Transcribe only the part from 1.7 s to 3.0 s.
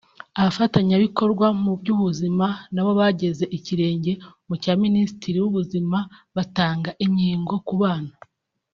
by’ubuzima nabo